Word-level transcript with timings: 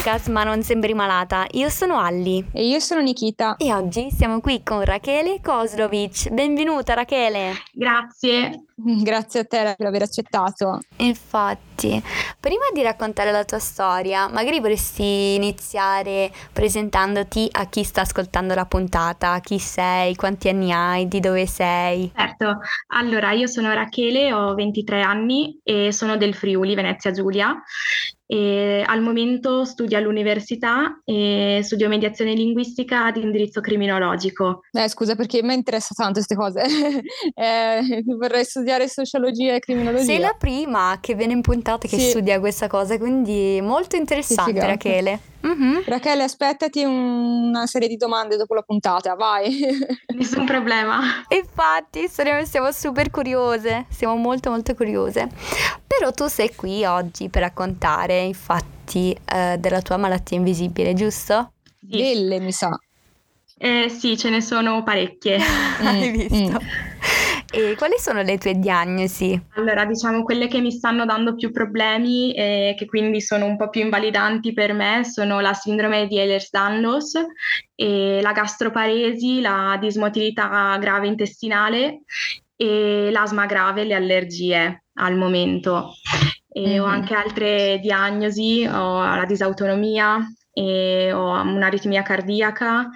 podcast 0.00 0.30
Ma 0.30 0.44
non 0.44 0.62
sembri 0.62 0.94
malata. 0.94 1.46
Io 1.52 1.68
sono 1.68 1.98
Alli. 1.98 2.42
E 2.52 2.66
io 2.66 2.80
sono 2.80 3.02
Nikita. 3.02 3.56
E 3.58 3.74
oggi 3.74 4.10
siamo 4.10 4.40
qui 4.40 4.62
con 4.62 4.82
Rachele 4.82 5.40
Kozlovic. 5.42 6.30
Benvenuta 6.30 6.94
Rachele. 6.94 7.52
Grazie. 7.70 8.64
Grazie 9.04 9.40
a 9.40 9.44
te 9.44 9.74
per 9.76 9.86
aver 9.86 10.02
accettato. 10.02 10.80
Infatti, 10.96 12.02
prima 12.40 12.64
di 12.72 12.80
raccontare 12.80 13.30
la 13.30 13.44
tua 13.44 13.58
storia, 13.58 14.26
magari 14.28 14.58
vorresti 14.60 15.34
iniziare 15.34 16.32
presentandoti 16.50 17.48
a 17.50 17.66
chi 17.66 17.84
sta 17.84 18.00
ascoltando 18.00 18.54
la 18.54 18.64
puntata, 18.64 19.38
chi 19.40 19.58
sei, 19.58 20.14
quanti 20.14 20.48
anni 20.48 20.72
hai, 20.72 21.08
di 21.08 21.20
dove 21.20 21.44
sei. 21.44 22.10
Certo, 22.16 22.60
allora 22.94 23.32
io 23.32 23.46
sono 23.46 23.70
Rachele, 23.74 24.32
ho 24.32 24.54
23 24.54 25.02
anni 25.02 25.60
e 25.62 25.92
sono 25.92 26.16
del 26.16 26.34
Friuli, 26.34 26.74
Venezia 26.74 27.10
Giulia 27.10 27.54
e 28.32 28.84
al 28.86 29.02
momento 29.02 29.64
studio 29.64 29.98
all'università 29.98 31.00
e 31.04 31.62
studio 31.64 31.88
mediazione 31.88 32.32
linguistica 32.32 33.06
ad 33.06 33.16
indirizzo 33.16 33.60
criminologico. 33.60 34.60
Eh, 34.70 34.88
scusa 34.88 35.16
perché 35.16 35.42
mi 35.42 35.52
interessa 35.52 35.94
tanto 35.96 36.22
queste 36.22 36.36
cose, 36.36 36.62
eh, 37.34 38.02
vorrei 38.04 38.44
studiare 38.44 38.86
sociologia 38.86 39.54
e 39.54 39.58
criminologia. 39.58 40.04
Sei 40.04 40.20
la 40.20 40.36
prima 40.38 40.98
che 41.00 41.16
viene 41.16 41.32
in 41.32 41.40
puntata 41.40 41.88
che 41.88 41.98
sì. 41.98 42.10
studia 42.10 42.38
questa 42.38 42.68
cosa, 42.68 42.96
quindi 42.98 43.58
molto 43.60 43.96
interessante 43.96 44.64
Rachele. 44.64 45.29
Mm-hmm. 45.46 45.82
Rachele, 45.86 46.22
aspettati 46.22 46.84
una 46.84 47.66
serie 47.66 47.88
di 47.88 47.96
domande 47.96 48.36
dopo 48.36 48.54
la 48.54 48.62
puntata, 48.62 49.14
vai. 49.14 49.60
Nessun 50.14 50.44
problema. 50.44 51.00
Infatti, 51.28 52.08
siamo, 52.08 52.44
siamo 52.44 52.70
super 52.72 53.10
curiose, 53.10 53.86
siamo 53.88 54.16
molto 54.16 54.50
molto 54.50 54.74
curiose. 54.74 55.28
Però 55.86 56.12
tu 56.12 56.26
sei 56.26 56.54
qui 56.54 56.84
oggi 56.84 57.28
per 57.28 57.42
raccontare, 57.42 58.20
infatti, 58.20 59.16
eh, 59.24 59.56
della 59.58 59.80
tua 59.80 59.96
malattia 59.96 60.36
invisibile, 60.36 60.94
giusto? 60.94 61.52
Sì. 61.80 61.96
Delle, 61.96 62.38
mi 62.40 62.52
sa. 62.52 62.78
Eh, 63.62 63.88
sì, 63.90 64.16
ce 64.16 64.30
ne 64.30 64.40
sono 64.40 64.82
parecchie. 64.82 65.38
Hai 65.84 66.10
visto? 66.10 66.58
Mm. 66.60 66.66
E 67.52 67.74
quali 67.76 67.94
sono 67.98 68.22
le 68.22 68.38
tue 68.38 68.54
diagnosi? 68.54 69.40
Allora, 69.56 69.84
diciamo 69.84 70.22
quelle 70.22 70.46
che 70.46 70.60
mi 70.60 70.70
stanno 70.70 71.04
dando 71.04 71.34
più 71.34 71.50
problemi 71.50 72.32
e 72.32 72.74
che 72.78 72.86
quindi 72.86 73.20
sono 73.20 73.44
un 73.46 73.56
po' 73.56 73.68
più 73.70 73.80
invalidanti 73.80 74.52
per 74.52 74.72
me 74.72 75.02
sono 75.04 75.40
la 75.40 75.52
sindrome 75.52 76.06
di 76.06 76.18
Ehlers-Danlos, 76.18 77.12
la 77.74 78.32
gastroparesi, 78.32 79.40
la 79.40 79.76
dismotilità 79.80 80.76
grave 80.80 81.08
intestinale 81.08 82.02
e 82.54 83.08
l'asma 83.10 83.46
grave, 83.46 83.84
le 83.84 83.94
allergie 83.94 84.84
al 84.94 85.16
momento. 85.16 85.94
E 86.52 86.60
mm-hmm. 86.60 86.80
ho 86.80 86.84
anche 86.84 87.14
altre 87.14 87.78
diagnosi, 87.80 88.64
ho 88.70 88.98
la 89.02 89.24
disautonomia, 89.24 90.18
ho 90.52 91.40
un'aritmia 91.42 92.02
cardiaca 92.02 92.88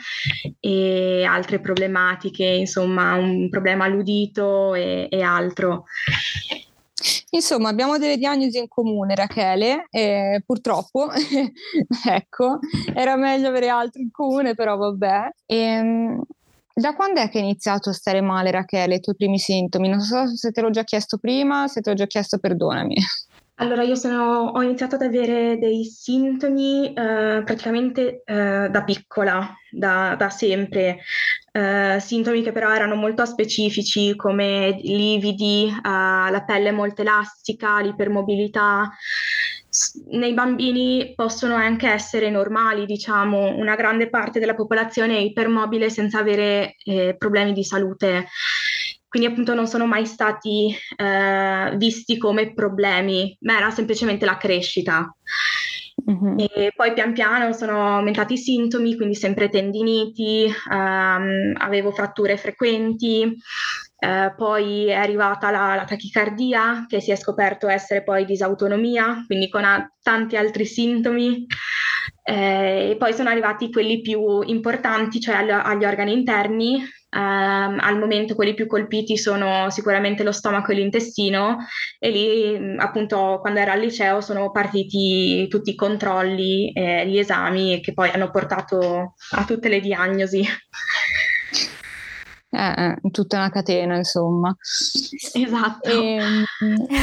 e 0.60 1.24
altre 1.24 1.60
problematiche, 1.60 2.44
insomma 2.44 3.14
un 3.14 3.48
problema 3.48 3.84
all'udito 3.84 4.75
e, 4.75 5.06
e 5.10 5.22
altro. 5.22 5.84
Insomma, 7.31 7.69
abbiamo 7.69 7.98
delle 7.98 8.16
diagnosi 8.16 8.59
in 8.59 8.69
comune, 8.69 9.14
Rachele, 9.14 9.87
e 9.91 10.43
purtroppo, 10.47 11.09
ecco, 12.06 12.59
era 12.94 13.16
meglio 13.16 13.48
avere 13.48 13.69
altri 13.69 14.03
in 14.03 14.10
comune, 14.10 14.54
però 14.54 14.76
vabbè. 14.76 15.28
E, 15.44 15.56
ehm, 15.56 16.22
da 16.72 16.94
quando 16.94 17.20
è 17.20 17.28
che 17.28 17.38
hai 17.38 17.44
iniziato 17.44 17.91
a 17.91 17.93
stare 17.93 18.20
male, 18.20 18.50
Rachele, 18.50 18.97
i 18.97 19.00
tuoi 19.00 19.16
primi 19.16 19.38
sintomi? 19.38 19.88
Non 19.88 20.00
so 20.00 20.26
se 20.26 20.50
te 20.50 20.60
l'ho 20.60 20.70
già 20.70 20.84
chiesto 20.84 21.19
prima, 21.19 21.69
se 21.69 21.81
te 21.81 21.91
l'ho 21.91 21.97
già 21.97 22.06
chiesto, 22.06 22.38
perdonami. 22.38 22.97
Allora, 23.59 23.84
io 23.84 23.94
sono, 23.94 24.50
ho 24.53 24.62
iniziato 24.62 24.97
ad 24.97 25.03
avere 25.03 25.59
dei 25.59 25.84
sintomi 25.84 26.88
eh, 26.88 27.42
praticamente 27.44 28.22
eh, 28.25 28.69
da 28.69 28.82
piccola, 28.82 29.48
da, 29.70 30.16
da 30.19 30.28
sempre, 30.28 30.98
eh, 31.53 31.98
sintomi 32.00 32.43
che 32.43 32.50
però 32.50 32.75
erano 32.75 32.97
molto 32.97 33.25
specifici 33.25 34.16
come 34.16 34.76
lividi, 34.82 35.69
eh, 35.69 35.81
la 35.82 36.43
pelle 36.44 36.72
molto 36.72 37.03
elastica, 37.03 37.81
l'ipermobilità. 37.81 38.91
Nei 40.10 40.34
bambini 40.34 41.12
possono 41.14 41.54
anche 41.54 41.88
essere 41.88 42.31
normali, 42.31 42.87
diciamo, 42.87 43.56
una 43.56 43.76
grande 43.76 44.09
parte 44.09 44.41
della 44.41 44.54
popolazione 44.54 45.16
è 45.16 45.20
ipermobile 45.20 45.91
senza 45.91 46.19
avere 46.19 46.75
eh, 46.84 47.14
problemi 47.16 47.53
di 47.53 47.62
salute 47.62 48.26
quindi 49.14 49.30
appunto 49.30 49.54
non 49.54 49.69
sono 49.69 49.86
mai 49.86 50.06
stati 50.06 50.76
eh, 50.97 51.72
visti 51.76 52.19
come 52.19 52.52
problemi, 52.52 53.38
ma 53.42 53.58
era 53.58 53.70
semplicemente 53.70 54.25
la 54.25 54.36
crescita. 54.36 55.16
Mm-hmm. 56.10 56.38
E 56.38 56.72
poi 56.75 56.92
pian 56.94 57.12
piano 57.12 57.52
sono 57.52 57.98
aumentati 57.98 58.32
i 58.32 58.38
sintomi, 58.38 58.97
quindi 58.97 59.14
sempre 59.14 59.48
tendiniti, 59.48 60.52
ehm, 60.69 61.52
avevo 61.58 61.92
fratture 61.92 62.36
frequenti, 62.36 63.36
eh, 64.00 64.34
poi 64.36 64.88
è 64.88 64.94
arrivata 64.94 65.52
la, 65.52 65.76
la, 65.76 65.84
tachicardia 65.84 66.86
che 66.88 67.00
si 67.00 67.12
è 67.12 67.16
scoperto 67.16 67.69
essere 67.69 68.02
poi 68.02 68.25
disautonomia, 68.25 69.22
quindi 69.26 69.48
con 69.48 69.62
a, 69.62 69.88
tanti 70.02 70.36
altri 70.36 70.66
sintomi. 70.66 71.46
Eh, 72.26 72.91
e 72.91 72.96
poi 72.96 73.12
sono 73.12 73.28
arrivati 73.28 73.70
quelli 73.70 74.00
più 74.00 74.41
importanti, 74.41 75.20
cioè 75.20 75.36
agli, 75.36 75.50
agli 75.50 75.84
organi 75.84 76.12
interni, 76.12 76.82
Um, 77.14 77.78
al 77.80 77.97
momento 77.97 78.34
quelli 78.34 78.54
più 78.54 78.66
colpiti 78.66 79.16
sono 79.16 79.70
sicuramente 79.70 80.25
lo 80.25 80.32
stomaco 80.32 80.72
e 80.72 80.75
l'intestino 80.75 81.58
e 82.00 82.10
lì 82.10 82.76
appunto 82.76 83.38
quando 83.41 83.60
ero 83.60 83.70
al 83.70 83.78
liceo 83.78 84.20
sono 84.20 84.50
partiti 84.50 85.47
tutti 85.48 85.70
i 85.70 85.75
controlli 85.76 86.72
e 86.72 87.06
gli 87.06 87.16
esami 87.16 87.80
che 87.80 87.92
poi 87.92 88.10
hanno 88.10 88.30
portato 88.30 89.14
a 89.30 89.44
tutte 89.44 89.69
le 89.69 89.78
diagnosi. 89.78 90.44
Eh, 92.50 92.84
eh, 92.84 93.10
tutta 93.10 93.36
una 93.36 93.50
catena, 93.50 93.96
insomma. 93.96 94.54
Esatto. 95.32 95.88
E, 95.91 96.16
ehm, 96.16 96.44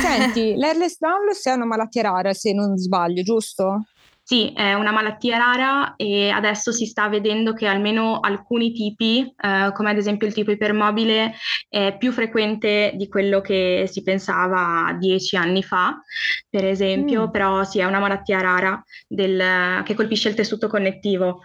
senti, 0.02 0.56
l'Erles 0.56 0.98
Danlos 0.98 1.46
è 1.46 1.52
una 1.52 1.66
malattia 1.66 2.04
rara, 2.04 2.34
se 2.34 2.54
non 2.54 2.78
sbaglio, 2.78 3.22
giusto? 3.22 3.84
Sì, 4.32 4.54
è 4.56 4.74
una 4.76 4.94
malattia 4.94 5.36
rara 5.36 5.96
e 5.98 6.30
adesso 6.30 6.72
si 6.72 6.86
sta 6.86 7.10
vedendo 7.10 7.52
che 7.52 7.68
almeno 7.68 8.22
alcuni 8.22 8.72
tipi, 8.72 9.20
eh, 9.20 9.74
come 9.74 9.90
ad 9.90 9.98
esempio 9.98 10.26
il 10.26 10.32
tipo 10.32 10.52
ipermobile, 10.52 11.34
è 11.68 11.98
più 11.98 12.14
frequente 12.14 12.94
di 12.96 13.10
quello 13.10 13.42
che 13.42 13.90
si 13.92 14.04
pensava 14.04 14.96
dieci 14.98 15.36
anni 15.36 15.62
fa, 15.64 16.02
per 16.50 16.64
esempio, 16.64 17.28
mm. 17.28 17.30
però 17.30 17.66
sì, 17.66 17.80
è 17.80 17.84
una 17.84 18.00
malattia 18.00 18.40
rara 18.40 18.82
del, 19.06 19.84
che 19.84 19.96
colpisce 19.96 20.30
il 20.30 20.36
tessuto 20.36 20.70
connettivo. 20.70 21.42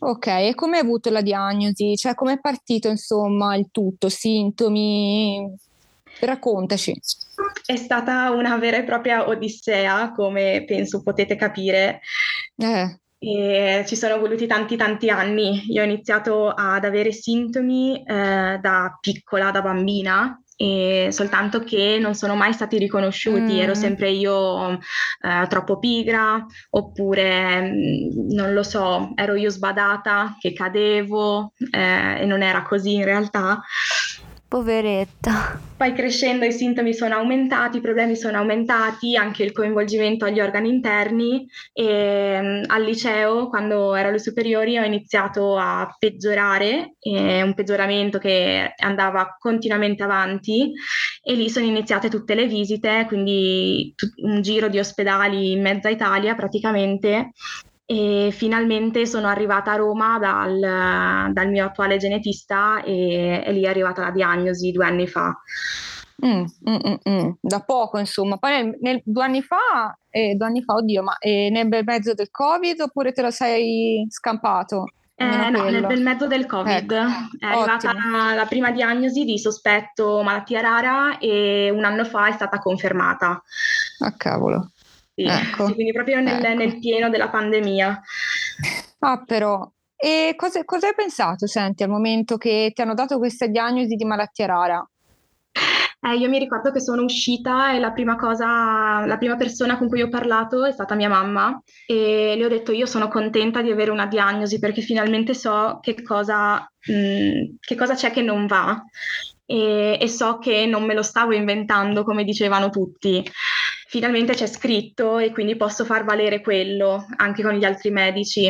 Ok, 0.00 0.26
e 0.26 0.52
come 0.54 0.76
hai 0.76 0.82
avuto 0.82 1.08
la 1.08 1.22
diagnosi? 1.22 1.96
Cioè, 1.96 2.14
come 2.14 2.34
è 2.34 2.40
partito, 2.40 2.88
insomma, 2.88 3.56
il 3.56 3.68
tutto? 3.70 4.10
Sintomi? 4.10 5.50
Raccontaci. 6.20 7.00
È 7.64 7.76
stata 7.76 8.30
una 8.30 8.56
vera 8.56 8.76
e 8.76 8.84
propria 8.84 9.28
odissea, 9.28 10.12
come 10.12 10.64
penso 10.66 11.02
potete 11.02 11.36
capire. 11.36 12.00
Eh. 12.56 12.98
E 13.18 13.84
ci 13.86 13.94
sono 13.94 14.18
voluti 14.18 14.46
tanti 14.46 14.76
tanti 14.76 15.08
anni. 15.08 15.64
Io 15.68 15.82
ho 15.82 15.84
iniziato 15.84 16.48
ad 16.48 16.84
avere 16.84 17.12
sintomi 17.12 18.02
eh, 18.02 18.58
da 18.60 18.98
piccola, 19.00 19.50
da 19.50 19.62
bambina, 19.62 20.42
e 20.62 21.08
soltanto 21.10 21.64
che 21.64 21.98
non 22.00 22.14
sono 22.14 22.36
mai 22.36 22.52
stati 22.52 22.78
riconosciuti, 22.78 23.54
mm. 23.54 23.58
ero 23.58 23.74
sempre 23.74 24.10
io 24.10 24.74
eh, 24.74 25.46
troppo 25.48 25.80
pigra 25.80 26.46
oppure 26.70 27.62
mm, 27.62 28.30
non 28.30 28.52
lo 28.52 28.62
so, 28.62 29.10
ero 29.16 29.34
io 29.34 29.50
sbadata 29.50 30.36
che 30.38 30.52
cadevo 30.52 31.52
eh, 31.70 32.20
e 32.20 32.26
non 32.26 32.42
era 32.42 32.62
così 32.62 32.94
in 32.94 33.04
realtà. 33.04 33.60
Poveretta. 34.52 35.58
Poi 35.78 35.94
crescendo 35.94 36.44
i 36.44 36.52
sintomi 36.52 36.92
sono 36.92 37.14
aumentati, 37.14 37.78
i 37.78 37.80
problemi 37.80 38.16
sono 38.16 38.36
aumentati, 38.36 39.16
anche 39.16 39.44
il 39.44 39.52
coinvolgimento 39.52 40.26
agli 40.26 40.40
organi 40.40 40.68
interni. 40.68 41.48
E 41.72 42.38
um, 42.38 42.62
al 42.66 42.84
liceo, 42.84 43.48
quando 43.48 43.94
ero 43.94 44.10
alle 44.10 44.18
superiori, 44.18 44.76
ho 44.76 44.84
iniziato 44.84 45.56
a 45.56 45.96
peggiorare, 45.98 46.96
eh, 47.00 47.40
un 47.40 47.54
peggioramento 47.54 48.18
che 48.18 48.74
andava 48.76 49.38
continuamente 49.38 50.02
avanti. 50.02 50.70
E 51.22 51.32
lì 51.32 51.48
sono 51.48 51.64
iniziate 51.64 52.10
tutte 52.10 52.34
le 52.34 52.46
visite, 52.46 53.06
quindi 53.08 53.94
un 54.16 54.42
giro 54.42 54.68
di 54.68 54.78
ospedali 54.78 55.52
in 55.52 55.62
mezza 55.62 55.88
Italia 55.88 56.34
praticamente 56.34 57.30
e 57.92 58.30
finalmente 58.30 59.04
sono 59.04 59.28
arrivata 59.28 59.72
a 59.72 59.76
Roma 59.76 60.18
dal, 60.18 61.30
dal 61.30 61.50
mio 61.50 61.66
attuale 61.66 61.98
genetista 61.98 62.82
e, 62.82 63.42
e, 63.44 63.52
lì 63.52 63.64
è 63.64 63.68
arrivata 63.68 64.00
la 64.00 64.10
diagnosi 64.10 64.72
due 64.72 64.86
anni 64.86 65.06
fa. 65.06 65.36
Mm, 66.24 66.44
mm, 66.70 66.76
mm, 66.86 67.10
mm. 67.10 67.30
da 67.40 67.60
poco 67.60 67.98
insomma, 67.98 68.38
poi 68.38 68.52
nel, 68.52 68.78
nel, 68.80 69.02
due 69.04 69.24
anni 69.24 69.42
fa, 69.42 69.94
eh, 70.08 70.34
due 70.34 70.46
anni 70.46 70.62
fa, 70.62 70.74
oddio, 70.74 71.02
ma 71.02 71.18
eh, 71.18 71.50
nel 71.50 71.68
bel 71.68 71.84
mezzo 71.84 72.14
del 72.14 72.30
Covid 72.30 72.80
oppure 72.80 73.12
te 73.12 73.20
lo 73.20 73.30
sei 73.30 74.06
scampato? 74.08 74.84
Eh, 75.14 75.50
no, 75.50 75.64
nel 75.64 75.86
bel 75.86 76.00
mezzo 76.00 76.26
del 76.26 76.46
Covid 76.46 76.90
ecco. 76.90 76.94
è 76.94 77.46
arrivata 77.46 77.92
la, 77.92 78.34
la 78.34 78.46
prima 78.46 78.70
diagnosi 78.70 79.24
di 79.24 79.38
sospetto 79.38 80.22
malattia 80.22 80.60
rara 80.60 81.18
e 81.18 81.70
un 81.70 81.84
anno 81.84 82.04
fa 82.04 82.28
è 82.28 82.32
stata 82.32 82.58
confermata. 82.58 83.42
Ah 83.98 84.14
cavolo. 84.16 84.70
Ecco. 85.14 85.66
sì 85.66 85.74
quindi 85.74 85.92
proprio 85.92 86.20
nel, 86.20 86.42
ecco. 86.42 86.56
nel, 86.56 86.78
pieno 86.78 87.08
della 87.10 87.28
pandemia. 87.28 88.00
Ah, 89.00 89.22
però. 89.24 89.70
E 89.96 90.34
cosa, 90.36 90.64
cosa 90.64 90.88
hai 90.88 90.94
pensato, 90.94 91.46
senti, 91.46 91.82
al 91.82 91.88
momento 91.88 92.36
che 92.36 92.72
ti 92.74 92.82
hanno 92.82 92.94
dato 92.94 93.18
questa 93.18 93.46
diagnosi 93.46 93.94
di 93.94 94.04
malattia 94.04 94.46
rara? 94.46 94.86
Eh, 96.04 96.16
io 96.16 96.28
mi 96.28 96.40
ricordo 96.40 96.72
che 96.72 96.80
sono 96.80 97.04
uscita 97.04 97.72
e 97.72 97.78
la 97.78 97.92
prima 97.92 98.16
cosa, 98.16 99.06
la 99.06 99.16
prima 99.18 99.36
persona 99.36 99.78
con 99.78 99.86
cui 99.86 100.02
ho 100.02 100.08
parlato 100.08 100.64
è 100.64 100.72
stata 100.72 100.96
mia 100.96 101.08
mamma 101.08 101.62
e 101.86 102.34
le 102.36 102.44
ho 102.44 102.48
detto 102.48 102.72
io 102.72 102.86
sono 102.86 103.06
contenta 103.06 103.62
di 103.62 103.70
avere 103.70 103.92
una 103.92 104.06
diagnosi 104.06 104.58
perché 104.58 104.80
finalmente 104.80 105.32
so 105.32 105.78
che 105.80 106.02
cosa, 106.02 106.56
mh, 106.88 106.92
mm, 106.92 107.54
che 107.60 107.76
cosa 107.76 107.94
c'è 107.94 108.10
che 108.10 108.20
non 108.20 108.46
va 108.46 108.84
e, 109.46 109.96
e 110.00 110.08
so 110.08 110.38
che 110.38 110.66
non 110.66 110.82
me 110.84 110.94
lo 110.94 111.02
stavo 111.02 111.34
inventando 111.34 112.02
come 112.02 112.24
dicevano 112.24 112.68
tutti. 112.70 113.22
Finalmente 113.92 114.32
c'è 114.32 114.46
scritto 114.46 115.18
e 115.18 115.32
quindi 115.32 115.54
posso 115.54 115.84
far 115.84 116.02
valere 116.02 116.40
quello 116.40 117.04
anche 117.16 117.42
con 117.42 117.52
gli 117.52 117.64
altri 117.66 117.90
medici. 117.90 118.46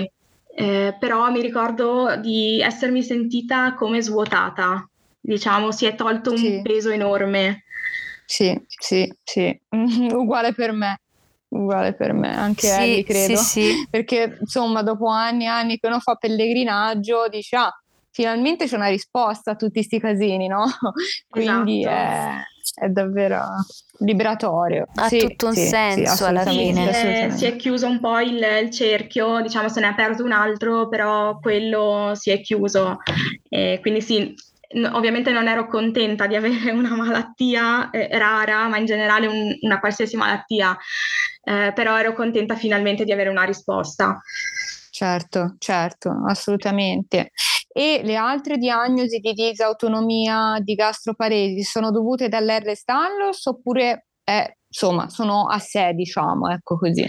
Eh, 0.55 0.97
però 1.01 1.33
mi 1.33 1.41
ricordo 1.41 2.15
di 2.15 2.61
essermi 2.61 3.03
sentita 3.03 3.75
come 3.75 4.01
svuotata, 4.01 4.89
diciamo, 5.21 5.73
si 5.73 5.87
è 5.87 5.97
tolto 5.97 6.31
un 6.31 6.37
sì. 6.37 6.61
peso 6.63 6.91
enorme. 6.91 7.65
Sì, 8.25 8.57
sì, 8.69 9.13
sì, 9.25 9.61
uguale 10.15 10.55
per 10.55 10.71
me. 10.71 11.01
Uguale 11.49 11.95
per 11.95 12.13
me, 12.13 12.33
anche 12.33 12.69
sì, 12.69 12.81
Ellie 12.81 13.03
credo, 13.03 13.37
sì, 13.39 13.63
sì. 13.63 13.87
perché 13.91 14.37
insomma 14.39 14.85
dopo 14.85 15.09
anni 15.09 15.43
e 15.43 15.49
anni 15.49 15.79
che 15.81 15.89
uno 15.89 15.99
fa 15.99 16.15
pellegrinaggio 16.15 17.27
dice 17.29 17.57
ah, 17.57 17.82
finalmente 18.13 18.67
c'è 18.67 18.77
una 18.77 18.89
risposta 18.89 19.53
a 19.53 19.57
tutti 19.57 19.75
questi 19.75 19.99
casini, 19.99 20.47
no? 20.47 20.65
Quindi 21.29 21.81
esatto. 21.81 22.45
è, 22.79 22.85
è, 22.85 22.89
davvero 22.89 23.41
liberatorio. 23.99 24.87
Ha 24.95 25.09
sì, 25.09 25.19
tutto 25.19 25.49
un 25.49 25.55
sì, 25.55 25.67
senso 25.67 26.15
sì, 26.15 26.25
alla 26.25 26.45
fine. 26.45 27.25
Eh, 27.25 27.31
si 27.31 27.47
è 27.47 27.57
chiuso 27.57 27.87
un 27.87 27.99
po' 28.01 28.21
il, 28.21 28.41
il, 28.63 28.71
cerchio, 28.71 29.41
diciamo 29.41 29.69
se 29.69 29.81
ne 29.81 29.87
è 29.87 29.91
aperto 29.91 30.23
un 30.23 30.33
altro, 30.33 30.89
però 30.89 31.39
quello 31.39 32.13
si 32.15 32.31
è 32.31 32.41
chiuso. 32.41 32.99
E 33.49 33.79
quindi 33.81 34.03
sì, 34.03 34.35
ovviamente 34.93 35.33
non 35.33 35.49
ero 35.49 35.67
contenta 35.67 36.27
di 36.27 36.37
avere 36.37 36.71
una 36.71 36.95
malattia 36.95 37.91
eh, 37.91 38.09
rara, 38.19 38.69
ma 38.69 38.77
in 38.77 38.85
generale 38.85 39.27
un, 39.27 39.57
una 39.63 39.81
qualsiasi 39.81 40.17
malattia, 40.17 40.77
eh, 41.45 41.73
però 41.75 41.99
ero 41.99 42.13
contenta 42.13 42.57
finalmente 42.57 43.05
di 43.05 43.13
avere 43.13 43.31
una 43.31 43.45
risposta. 43.45 44.21
Certo, 44.91 45.57
certo, 45.59 46.23
assolutamente. 46.29 47.31
E 47.73 48.03
le 48.05 48.17
altre 48.17 48.59
diagnosi 48.59 49.19
di 49.19 49.33
disautonomia 49.33 50.59
di 50.61 50.75
gastroparesi 50.75 51.63
sono 51.63 51.91
dovute 51.91 52.29
dall'R. 52.29 52.75
Stallos 52.75 53.47
oppure 53.47 54.09
è, 54.23 54.47
insomma, 54.69 55.09
sono 55.09 55.47
a 55.49 55.59
sé, 55.59 55.93
diciamo, 55.95 56.51
ecco 56.51 56.77
così? 56.77 57.09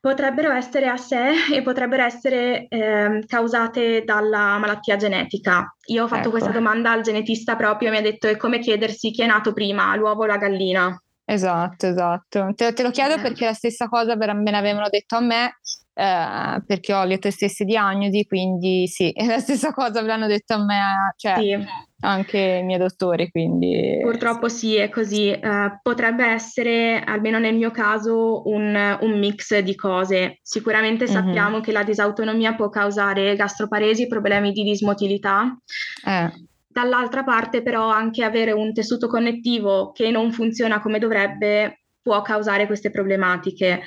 Potrebbero 0.00 0.52
essere 0.52 0.86
a 0.86 0.96
sé 0.96 1.30
e 1.52 1.62
potrebbero 1.62 2.04
essere 2.04 2.66
eh, 2.68 3.24
causate 3.26 4.04
dalla 4.04 4.58
malattia 4.58 4.96
genetica. 4.96 5.74
Io 5.86 6.04
ho 6.04 6.08
fatto 6.08 6.20
ecco. 6.22 6.30
questa 6.30 6.50
domanda 6.50 6.90
al 6.90 7.02
genetista 7.02 7.56
proprio 7.56 7.88
e 7.88 7.90
mi 7.92 7.96
ha 7.98 8.02
detto 8.02 8.28
è 8.28 8.36
come 8.36 8.58
chiedersi 8.58 9.10
chi 9.10 9.22
è 9.22 9.26
nato 9.26 9.52
prima, 9.52 9.94
l'uovo 9.96 10.22
o 10.22 10.26
la 10.26 10.36
gallina. 10.36 11.00
Esatto, 11.28 11.86
esatto. 11.86 12.52
Te, 12.54 12.72
te 12.72 12.82
lo 12.82 12.90
chiedo 12.90 13.14
eh. 13.14 13.20
perché 13.20 13.44
la 13.44 13.52
stessa 13.52 13.88
cosa 13.88 14.14
me 14.16 14.50
l'avevano 14.50 14.88
detto 14.88 15.16
a 15.16 15.20
me 15.20 15.56
eh, 15.98 16.62
perché 16.66 16.92
ho 16.92 17.04
le 17.04 17.18
tue 17.18 17.30
stesse 17.30 17.64
diagnosi, 17.64 18.26
quindi 18.26 18.86
sì, 18.86 19.10
è 19.12 19.24
la 19.26 19.38
stessa 19.38 19.72
cosa 19.72 20.02
me 20.02 20.08
l'hanno 20.08 20.26
detto 20.26 20.52
a 20.52 20.62
me, 20.62 21.14
cioè 21.16 21.36
sì. 21.38 21.56
anche 22.00 22.38
i 22.38 22.62
miei 22.64 22.78
dottori, 22.78 23.30
quindi... 23.30 23.98
Purtroppo 24.02 24.50
sì, 24.50 24.76
è 24.76 24.90
così. 24.90 25.30
Uh, 25.30 25.78
potrebbe 25.80 26.26
essere, 26.26 27.02
almeno 27.02 27.38
nel 27.38 27.54
mio 27.54 27.70
caso, 27.70 28.46
un, 28.46 28.98
un 29.00 29.18
mix 29.18 29.58
di 29.60 29.74
cose. 29.74 30.38
Sicuramente 30.42 31.06
mm-hmm. 31.06 31.14
sappiamo 31.14 31.60
che 31.60 31.72
la 31.72 31.82
disautonomia 31.82 32.54
può 32.54 32.68
causare 32.68 33.34
gastroparesi, 33.34 34.06
problemi 34.06 34.52
di 34.52 34.64
dismotilità. 34.64 35.56
Eh. 36.04 36.30
Dall'altra 36.76 37.24
parte 37.24 37.62
però 37.62 37.88
anche 37.88 38.22
avere 38.22 38.52
un 38.52 38.74
tessuto 38.74 39.08
connettivo 39.08 39.92
che 39.92 40.10
non 40.10 40.30
funziona 40.30 40.82
come 40.82 40.98
dovrebbe 40.98 41.84
può 42.02 42.20
causare 42.20 42.66
queste 42.66 42.90
problematiche 42.90 43.84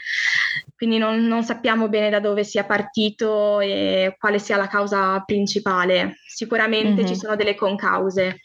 quindi 0.75 0.97
non, 0.97 1.27
non, 1.27 1.44
sappiamo 1.44 1.88
bene 1.88 2.09
da 2.09 2.19
dove 2.19 2.44
sia 2.44 2.63
partito 2.63 3.59
e 3.59 4.15
quale 4.18 4.39
sia 4.39 4.57
la 4.57 4.68
causa 4.68 5.21
principale. 5.25 6.15
Sicuramente 6.25 7.01
mm-hmm. 7.01 7.06
ci 7.06 7.15
sono 7.15 7.36
delle 7.36 7.53
concause. 7.53 8.39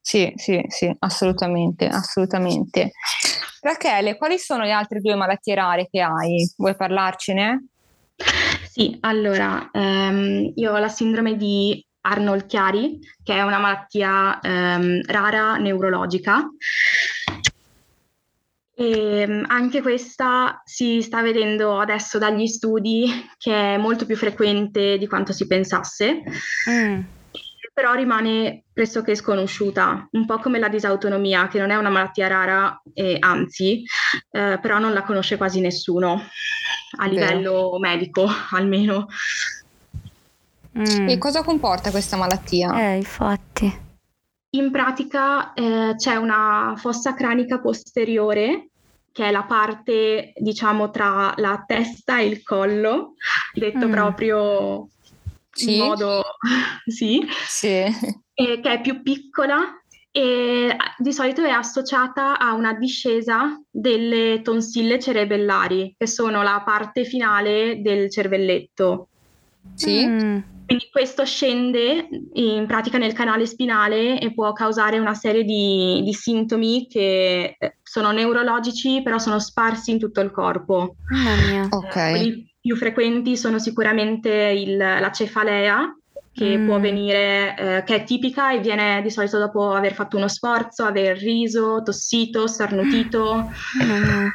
Sì, 0.00 0.32
sì, 0.36 0.62
sì, 0.68 0.94
assolutamente, 1.00 1.86
assolutamente. 1.86 2.92
Rachele, 3.62 4.16
quali 4.16 4.38
sono 4.38 4.62
le 4.62 4.72
altre 4.72 5.00
due 5.00 5.16
malattie 5.16 5.54
rare 5.54 5.88
che 5.90 6.00
hai? 6.00 6.46
Vuoi 6.56 6.76
parlarcene? 6.76 7.68
Sì, 8.70 8.96
allora, 9.00 9.70
ehm, 9.72 10.52
io 10.54 10.72
ho 10.72 10.78
la 10.78 10.88
sindrome 10.88 11.36
di 11.36 11.84
Arnold-Chiari, 12.06 12.98
che 13.22 13.34
è 13.34 13.42
una 13.42 13.58
malattia 13.58 14.38
ehm, 14.40 15.02
rara 15.06 15.56
neurologica 15.56 16.48
e 18.76 19.20
ehm, 19.20 19.44
anche 19.48 19.80
questa 19.80 20.60
si 20.64 21.00
sta 21.00 21.22
vedendo 21.22 21.78
adesso 21.78 22.18
dagli 22.18 22.46
studi 22.46 23.30
che 23.38 23.74
è 23.74 23.76
molto 23.76 24.04
più 24.04 24.16
frequente 24.16 24.98
di 24.98 25.06
quanto 25.06 25.32
si 25.32 25.46
pensasse, 25.46 26.22
mm. 26.68 27.00
però 27.72 27.94
rimane 27.94 28.64
pressoché 28.72 29.14
sconosciuta, 29.14 30.08
un 30.10 30.26
po' 30.26 30.38
come 30.38 30.58
la 30.58 30.68
disautonomia, 30.68 31.46
che 31.46 31.60
non 31.60 31.70
è 31.70 31.76
una 31.76 31.90
malattia 31.90 32.26
rara, 32.26 32.82
eh, 32.92 33.16
anzi, 33.20 33.84
eh, 34.32 34.58
però 34.60 34.78
non 34.78 34.92
la 34.92 35.04
conosce 35.04 35.36
quasi 35.36 35.60
nessuno, 35.60 36.20
a 36.98 37.06
livello 37.06 37.52
Vero. 37.52 37.78
medico 37.78 38.26
almeno. 38.50 39.06
Mm. 40.78 41.08
E 41.08 41.18
cosa 41.18 41.42
comporta 41.42 41.90
questa 41.90 42.16
malattia? 42.16 42.92
Eh, 42.92 42.96
infatti. 42.96 43.82
In 44.50 44.70
pratica 44.70 45.52
eh, 45.52 45.94
c'è 45.96 46.16
una 46.16 46.74
fossa 46.76 47.14
cranica 47.14 47.60
posteriore 47.60 48.68
che 49.12 49.28
è 49.28 49.30
la 49.30 49.44
parte, 49.44 50.32
diciamo, 50.36 50.90
tra 50.90 51.32
la 51.36 51.62
testa 51.64 52.18
e 52.18 52.26
il 52.26 52.42
collo, 52.42 53.14
detto 53.52 53.86
mm. 53.86 53.90
proprio 53.90 54.88
sì. 55.52 55.76
in 55.76 55.84
modo 55.84 56.22
sì, 56.84 57.24
sì. 57.46 57.84
che 58.34 58.60
è 58.60 58.80
più 58.80 59.02
piccola 59.02 59.80
e 60.10 60.76
di 60.98 61.12
solito 61.12 61.44
è 61.44 61.50
associata 61.50 62.38
a 62.38 62.54
una 62.54 62.74
discesa 62.74 63.60
delle 63.70 64.42
tonsille 64.42 64.98
cerebellari, 64.98 65.94
che 65.96 66.08
sono 66.08 66.42
la 66.42 66.62
parte 66.64 67.04
finale 67.04 67.80
del 67.82 68.10
cervelletto. 68.10 69.08
Sì. 69.74 70.06
Mm. 70.06 70.38
Quindi 70.66 70.88
questo 70.90 71.24
scende 71.24 72.08
in 72.34 72.66
pratica 72.66 72.96
nel 72.96 73.12
canale 73.12 73.46
spinale 73.46 74.18
e 74.18 74.32
può 74.32 74.52
causare 74.52 74.98
una 74.98 75.14
serie 75.14 75.44
di, 75.44 76.00
di 76.02 76.12
sintomi 76.12 76.86
che 76.88 77.56
eh, 77.58 77.76
sono 77.82 78.12
neurologici, 78.12 79.02
però 79.02 79.18
sono 79.18 79.38
sparsi 79.38 79.90
in 79.90 79.98
tutto 79.98 80.20
il 80.20 80.30
corpo. 80.30 80.96
Mamma 81.10 81.50
mia. 81.50 81.66
Okay. 81.68 82.10
Quelli 82.10 82.54
più 82.60 82.76
frequenti 82.76 83.36
sono 83.36 83.58
sicuramente 83.58 84.30
il, 84.30 84.76
la 84.76 85.10
cefalea, 85.12 85.94
che 86.32 86.56
mm. 86.56 86.66
può 86.66 86.80
venire, 86.80 87.56
eh, 87.56 87.82
che 87.84 87.96
è 87.96 88.04
tipica 88.04 88.52
e 88.52 88.60
viene 88.60 89.02
di 89.02 89.10
solito 89.10 89.38
dopo 89.38 89.72
aver 89.72 89.92
fatto 89.92 90.16
uno 90.16 90.28
sforzo, 90.28 90.84
aver 90.84 91.18
riso, 91.18 91.82
tossito, 91.82 92.46
starnutito. 92.46 93.50
Mm. 93.82 94.28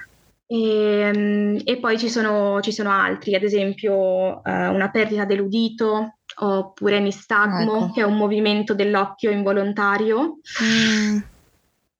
E, 0.51 0.57
ehm, 0.57 1.61
e, 1.63 1.77
poi 1.77 1.99
ci 1.99 2.09
sono, 2.09 2.59
ci 2.59 2.71
sono, 2.71 2.89
altri, 2.91 3.35
ad 3.35 3.43
esempio 3.43 4.43
eh, 4.43 4.67
una 4.67 4.89
perdita 4.89 5.23
dell'udito 5.23 6.18
oppure 6.39 6.99
nistagmo, 6.99 7.85
ecco. 7.85 7.91
che 7.93 8.01
è 8.01 8.05
un 8.05 8.17
movimento 8.17 8.73
dell'occhio 8.73 9.31
involontario. 9.31 10.37
Mm. 10.63 11.17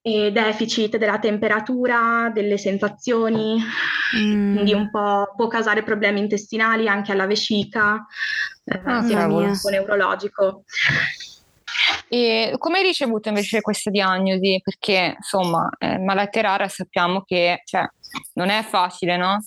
E 0.02 0.32
deficit 0.32 0.96
della 0.96 1.18
temperatura, 1.18 2.30
delle 2.32 2.56
sensazioni, 2.56 3.58
mm. 4.16 4.54
quindi 4.54 4.72
un 4.72 4.88
po' 4.90 5.34
può 5.36 5.46
causare 5.46 5.82
problemi 5.82 6.20
intestinali 6.20 6.88
anche 6.88 7.12
alla 7.12 7.26
vescica, 7.26 8.06
eh, 8.64 8.80
ah, 8.82 9.02
sia 9.02 9.26
neurologico. 9.26 10.64
E 12.12 12.56
come 12.58 12.78
hai 12.78 12.84
ricevuto 12.84 13.28
invece 13.28 13.60
questa 13.60 13.88
diagnosi? 13.88 14.60
Perché 14.60 15.14
insomma, 15.16 15.68
eh, 15.78 15.96
malattia 16.00 16.42
rara 16.42 16.66
sappiamo 16.66 17.22
che 17.22 17.62
cioè, 17.64 17.86
non 18.32 18.48
è 18.48 18.64
facile, 18.64 19.16
no? 19.16 19.38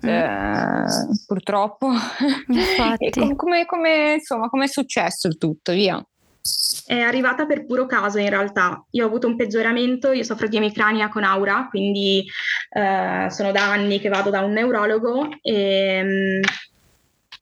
Eh, 0.00 0.84
purtroppo. 1.26 1.88
Infatti. 2.46 3.10
com- 3.10 3.34
come, 3.34 3.66
come, 3.66 4.12
insomma, 4.12 4.48
come 4.48 4.66
è 4.66 4.68
successo 4.68 5.26
il 5.26 5.38
tutto? 5.38 5.72
Via. 5.72 6.00
È 6.86 7.00
arrivata 7.00 7.46
per 7.46 7.66
puro 7.66 7.84
caso 7.86 8.18
in 8.18 8.30
realtà. 8.30 8.84
Io 8.90 9.02
ho 9.02 9.08
avuto 9.08 9.26
un 9.26 9.34
peggioramento, 9.34 10.12
io 10.12 10.22
soffro 10.22 10.46
di 10.46 10.58
emicrania 10.58 11.08
con 11.08 11.24
aura, 11.24 11.66
quindi 11.68 12.24
eh, 12.70 13.26
sono 13.28 13.50
da 13.50 13.72
anni 13.72 13.98
che 13.98 14.08
vado 14.08 14.30
da 14.30 14.38
un 14.38 14.52
neurologo 14.52 15.30
e 15.42 16.02
mh, 16.04 16.40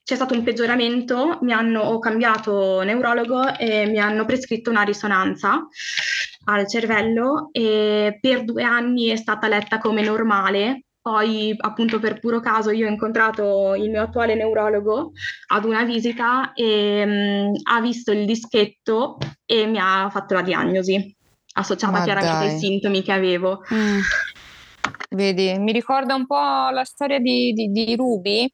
c'è 0.04 0.14
stato 0.16 0.34
un 0.34 0.42
peggioramento, 0.42 1.38
mi 1.42 1.52
hanno, 1.52 1.82
ho 1.82 1.98
cambiato 1.98 2.82
neurologo 2.82 3.56
e 3.56 3.86
mi 3.86 3.98
hanno 3.98 4.24
prescritto 4.24 4.70
una 4.70 4.82
risonanza 4.82 5.66
al 6.44 6.68
cervello 6.68 7.50
e 7.52 8.18
per 8.20 8.44
due 8.44 8.64
anni 8.64 9.08
è 9.08 9.16
stata 9.16 9.46
letta 9.46 9.78
come 9.78 10.02
normale, 10.02 10.86
poi 11.00 11.54
appunto 11.56 12.00
per 12.00 12.18
puro 12.18 12.40
caso 12.40 12.70
io 12.70 12.86
ho 12.86 12.90
incontrato 12.90 13.74
il 13.74 13.90
mio 13.90 14.02
attuale 14.02 14.34
neurologo 14.34 15.12
ad 15.48 15.64
una 15.64 15.84
visita 15.84 16.52
e 16.52 17.04
mh, 17.04 17.52
ha 17.70 17.80
visto 17.80 18.10
il 18.10 18.24
dischetto 18.24 19.18
e 19.44 19.66
mi 19.66 19.78
ha 19.80 20.08
fatto 20.10 20.34
la 20.34 20.42
diagnosi, 20.42 21.14
associata 21.54 21.98
Ma 21.98 22.04
chiaramente 22.04 22.44
ai 22.44 22.48
dai. 22.50 22.58
sintomi 22.58 23.02
che 23.02 23.12
avevo. 23.12 23.62
Mm. 23.72 24.00
Vedi, 25.10 25.58
mi 25.58 25.72
ricorda 25.72 26.14
un 26.14 26.26
po' 26.26 26.70
la 26.72 26.84
storia 26.84 27.18
di, 27.18 27.52
di, 27.52 27.70
di 27.70 27.94
Ruby, 27.94 28.50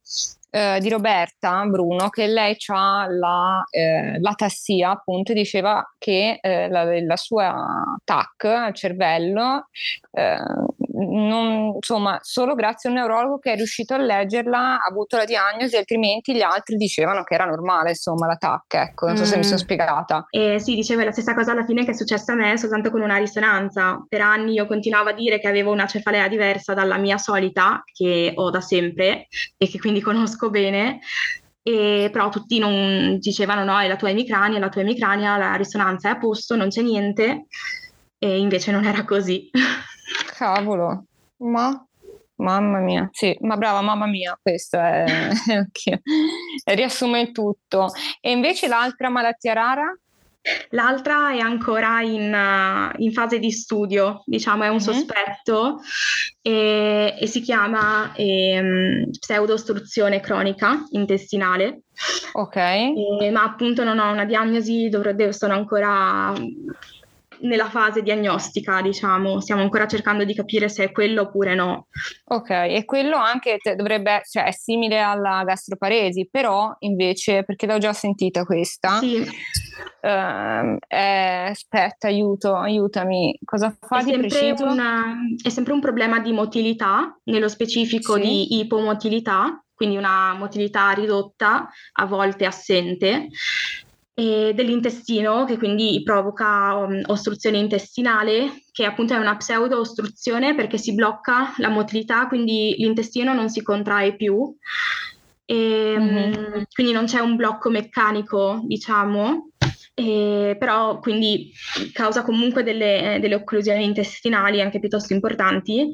eh, 0.51 0.79
di 0.81 0.89
Roberta 0.89 1.65
Bruno, 1.67 2.09
che 2.09 2.27
lei 2.27 2.57
ha 2.69 3.07
la, 3.09 3.65
eh, 3.71 4.19
l'atassia, 4.21 4.91
appunto, 4.91 5.33
e 5.33 5.35
diceva 5.35 5.85
che 5.99 6.39
eh, 6.41 6.69
la, 6.69 6.85
la 7.03 7.17
sua 7.17 7.97
TAC 8.05 8.45
al 8.45 8.75
cervello, 8.75 9.69
eh, 10.13 10.37
non- 11.05 11.73
insomma, 11.77 12.19
solo 12.23 12.55
grazie 12.55 12.89
a 12.89 12.93
un 12.93 12.99
neurologo 12.99 13.39
che 13.39 13.53
è 13.53 13.57
riuscito 13.57 13.95
a 13.95 13.99
leggerla 13.99 14.59
ha 14.59 14.87
avuto 14.89 15.17
la 15.17 15.25
diagnosi, 15.25 15.77
altrimenti 15.77 16.35
gli 16.35 16.41
altri 16.41 16.77
dicevano 16.77 17.23
che 17.25 17.35
era 17.35 17.45
normale, 17.45 17.91
insomma, 17.91 18.27
la 18.27 18.37
TAC, 18.37 18.75
ecco, 18.75 19.07
non 19.07 19.17
so 19.17 19.25
se 19.25 19.35
mi 19.37 19.41
Mm. 19.41 19.45
sono 19.45 19.59
spiegata. 19.59 20.27
E 20.31 20.59
sì, 20.59 20.75
diceva 20.75 21.05
la 21.05 21.13
stessa 21.13 21.35
cosa 21.35 21.53
alla 21.53 21.65
fine 21.65 21.85
che 21.85 21.93
è 21.93 21.95
successa 21.95 22.33
a 22.33 22.37
me, 22.37 22.57
soltanto 22.59 22.91
con 22.91 23.01
una 23.01 23.17
risonanza. 23.17 24.05
Per 24.09 24.21
anni 24.21 24.53
io 24.55 24.67
continuavo 24.67 25.11
a 25.11 25.13
dire 25.13 25.39
che 25.39 25.49
avevo 25.49 25.73
una 25.73 25.87
cefalea 25.87 26.29
diversa 26.29 26.75
dalla 26.75 26.97
mia 26.97 27.19
solita, 27.19 27.83
che 27.93 28.33
ho 28.35 28.51
da 28.51 28.61
sempre 28.61 29.27
e 29.57 29.69
che 29.69 29.79
quindi 29.79 30.01
conosco 30.03 30.51
bene, 30.51 31.01
e 31.63 32.09
però 32.13 32.29
tutti 32.31 32.59
non 32.59 33.19
dicevano 33.21 33.63
no, 33.65 33.79
è 33.79 33.89
la 33.89 33.97
tua 33.97 34.11
emicrania, 34.11 34.57
è 34.57 34.61
la 34.61 34.69
tua 34.71 34.81
emicrania, 34.81 35.37
la 35.37 35.55
risonanza 35.55 36.09
è 36.09 36.13
a 36.13 36.19
posto, 36.19 36.57
non 36.57 36.69
c'è 36.69 36.81
niente, 36.83 37.47
e 38.19 38.39
invece 38.39 38.71
non 38.73 38.85
era 38.85 39.05
così. 39.05 39.51
Cavolo, 40.37 41.05
ma 41.39 41.85
mamma 42.37 42.79
mia, 42.79 43.09
sì, 43.13 43.37
ma 43.41 43.57
brava 43.57 43.81
mamma 43.81 44.07
mia, 44.07 44.39
questo 44.41 44.79
è, 44.79 45.05
che 45.73 46.01
riassume 46.65 47.33
tutto. 47.33 47.89
E 48.21 48.31
invece 48.31 48.69
l'altra 48.69 49.09
malattia 49.09 49.53
rara? 49.53 49.99
L'altra 50.71 51.33
è 51.33 51.41
ancora 51.41 52.01
in, 52.01 52.33
uh, 52.33 52.95
in 53.03 53.13
fase 53.13 53.39
di 53.39 53.51
studio, 53.51 54.23
diciamo, 54.25 54.63
è 54.63 54.69
un 54.69 54.77
Mhm. 54.77 54.81
sospetto 54.81 55.81
e, 56.41 57.17
e 57.21 57.27
si 57.27 57.41
chiama 57.41 58.13
ehm, 58.15 59.11
pseudostruzione 59.11 60.21
cronica 60.21 60.87
intestinale, 60.91 61.83
Ok, 62.33 62.57
Eh, 62.57 63.31
ma 63.33 63.43
appunto 63.43 63.83
non 63.83 63.99
ho 63.99 64.11
una 64.13 64.25
diagnosi, 64.25 64.89
dovrebbe, 64.89 65.33
sono 65.33 65.55
ancora 65.55 66.33
nella 67.41 67.69
fase 67.69 68.03
diagnostica, 68.03 68.81
diciamo, 68.83 69.41
stiamo 69.41 69.63
ancora 69.63 69.87
cercando 69.87 70.25
di 70.25 70.35
capire 70.35 70.69
se 70.69 70.85
è 70.85 70.93
quello 70.93 71.23
oppure 71.23 71.55
no. 71.55 71.87
ok, 72.25 72.51
e 72.51 72.85
quello 72.85 73.17
anche 73.17 73.59
dovrebbe, 73.77 74.23
cioè 74.29 74.45
è 74.45 74.53
simile 74.53 75.01
alla 75.01 75.43
gastroparesi, 75.45 76.29
però 76.31 76.75
invece, 76.81 77.45
perché 77.45 77.67
l'ho 77.67 77.79
già 77.79 77.93
sentita 77.93 78.45
questa, 78.45 78.99
Sì, 78.99 79.25
ehm, 80.01 80.77
è- 80.87 81.47
aspetta, 81.51 82.07
aiuto, 82.09 82.55
aiutami, 82.55 83.39
cosa 83.45 83.75
fa 83.81 83.99
È 84.01 84.05
di 84.05 84.11
sempre, 84.11 84.29
preciso? 84.29 84.65
un, 84.65 85.37
è 85.43 85.49
sempre 85.49 85.73
un 85.73 85.81
problema 85.81 86.19
di 86.21 86.33
motilità, 86.33 87.19
nello 87.25 87.49
specifico 87.49 88.15
Sì. 88.15 88.21
di 88.21 88.59
ipomotilità, 88.59 89.63
quindi 89.75 89.97
una 89.97 90.35
motilità 90.35 90.91
ridotta, 90.91 91.69
a 91.93 92.07
volte 92.07 92.45
assente, 92.47 93.29
dell'intestino 94.25 95.45
che 95.45 95.57
quindi 95.57 96.03
provoca 96.03 96.75
um, 96.75 97.01
ostruzione 97.07 97.59
intestinale, 97.59 98.65
che 98.73 98.85
appunto 98.85 99.15
è 99.15 99.17
una 99.17 99.37
pseudo-ostruzione 99.37 100.57
perché 100.57 100.77
si 100.77 100.93
blocca 100.93 101.55
la 101.59 101.69
motilità, 101.69 102.27
quindi 102.27 102.75
l'intestino 102.79 103.33
non 103.33 103.49
si 103.49 103.63
contrae 103.63 104.17
più. 104.17 104.57
E, 105.45 105.95
Mhm. 105.97 106.17
mm, 106.17 106.63
quindi 106.75 106.93
non 106.93 107.05
c'è 107.05 107.21
un 107.21 107.37
blocco 107.37 107.71
meccanico, 107.71 108.61
diciamo, 108.65 109.51
e 109.95 110.57
però 110.59 110.99
quindi 110.99 111.53
causa 111.93 112.23
comunque 112.23 112.65
delle, 112.65 113.19
delle 113.21 113.37
occlusioni 113.37 113.85
intestinali 113.85 114.61
anche 114.61 114.81
piuttosto 114.81 115.13
importanti. 115.13 115.91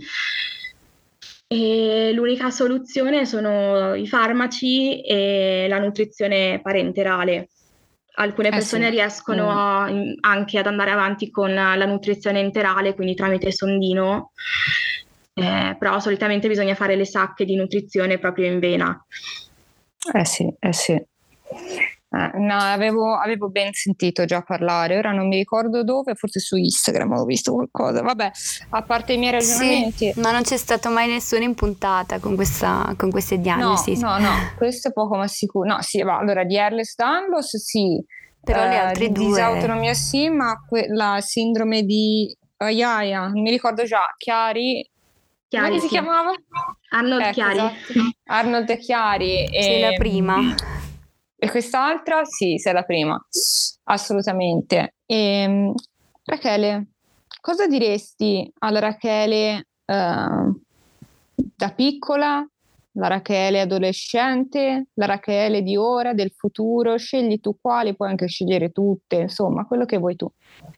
E 1.46 2.10
l'unica 2.14 2.50
soluzione 2.50 3.26
sono 3.26 3.94
i 3.94 4.08
farmaci 4.08 5.02
e 5.02 5.66
la 5.68 5.78
nutrizione 5.78 6.60
parenterale. 6.62 7.50
Alcune 8.16 8.48
Eh 8.48 8.52
sì. 8.52 8.58
persone 8.58 8.90
riescono 8.90 9.46
Mm. 9.46 9.48
a- 9.48 9.90
anche 10.20 10.58
ad 10.58 10.66
andare 10.66 10.90
avanti 10.90 11.30
con 11.30 11.52
la 11.52 11.84
nutrizione 11.84 12.40
enterale, 12.40 12.94
quindi 12.94 13.14
tramite 13.14 13.50
sondino, 13.50 14.30
eh, 15.34 15.76
però 15.78 15.98
solitamente 15.98 16.46
bisogna 16.46 16.74
fare 16.76 16.94
le 16.94 17.06
sacche 17.06 17.44
di 17.44 17.56
nutrizione 17.56 18.18
proprio 18.18 18.46
in 18.46 18.60
vena. 18.60 19.04
Eh 20.12 20.24
sì, 20.24 20.52
eh 20.60 20.72
sì. 20.72 21.02
Eh, 22.14 22.38
no, 22.38 22.56
avevo, 22.58 23.16
avevo 23.16 23.48
ben 23.48 23.72
sentito 23.72 24.24
già 24.24 24.40
parlare, 24.42 24.98
ora 24.98 25.10
non 25.10 25.26
mi 25.26 25.36
ricordo 25.36 25.82
dove, 25.82 26.14
forse 26.14 26.38
su 26.38 26.54
Instagram 26.56 27.12
ho 27.12 27.24
visto 27.24 27.52
qualcosa. 27.52 28.02
Vabbè, 28.02 28.30
a 28.70 28.82
parte 28.82 29.14
i 29.14 29.16
miei 29.16 29.32
Sì, 29.40 29.54
ragionamenti, 29.56 30.12
ma 30.16 30.30
non 30.30 30.42
c'è 30.42 30.56
stato 30.56 30.90
mai 30.90 31.08
nessuno 31.08 31.42
in 31.42 31.54
puntata 31.54 32.20
con, 32.20 32.36
questa, 32.36 32.94
con 32.96 33.10
queste 33.10 33.36
no, 33.36 33.42
diagnosi. 33.42 33.98
no, 33.98 34.18
no, 34.18 34.30
questo 34.56 34.88
è 34.88 34.92
poco 34.92 35.16
ma 35.16 35.26
sicuro. 35.26 35.68
No, 35.68 35.82
sì, 35.82 36.02
va, 36.02 36.18
allora 36.18 36.44
di 36.44 36.56
Ehlers-Danlos 36.56 37.56
sì, 37.56 38.00
Però 38.44 38.64
le 38.64 38.74
eh, 38.74 38.78
altre 38.78 39.08
di 39.08 39.12
due... 39.14 39.26
disautonomia 39.26 39.94
sì, 39.94 40.28
ma 40.28 40.54
que- 40.68 40.86
la 40.88 41.18
sindrome 41.20 41.82
di 41.82 42.32
Ayaia, 42.58 43.26
non 43.26 43.42
mi 43.42 43.50
ricordo 43.50 43.82
già, 43.84 44.06
Chiari, 44.16 44.88
Chiari, 45.48 45.66
come 45.68 45.80
si 45.80 45.86
sì. 45.86 45.92
chiamava? 45.92 46.30
Arnold 46.90 47.22
Ecco, 47.22 47.32
Chiari. 47.32 47.56
esatto. 47.56 47.92
Arnold 48.26 48.70
e 48.70 48.78
Chiari. 48.78 49.48
Sei 49.60 49.80
la 49.80 49.88
e- 49.88 49.96
prima. 49.96 50.36
E 51.36 51.50
quest'altra? 51.50 52.24
Sì, 52.24 52.58
sei 52.58 52.72
la 52.72 52.82
prima, 52.82 53.18
assolutamente. 53.84 54.94
E, 55.04 55.72
Rachele, 56.24 56.86
cosa 57.40 57.66
diresti 57.66 58.50
alla 58.60 58.78
Rachele 58.78 59.66
eh, 59.84 60.52
da 61.34 61.70
piccola, 61.74 62.46
la 62.96 63.08
Rachele 63.08 63.60
adolescente, 63.60 64.86
la 64.94 65.06
Rachele 65.06 65.62
di 65.62 65.76
ora, 65.76 66.12
del 66.12 66.32
futuro? 66.36 66.96
Scegli 66.96 67.40
tu 67.40 67.56
quali, 67.60 67.94
puoi 67.94 68.10
anche 68.10 68.26
scegliere 68.26 68.70
tutte, 68.70 69.16
insomma, 69.16 69.66
quello 69.66 69.84
che 69.84 69.98
vuoi 69.98 70.16
tu. 70.16 70.30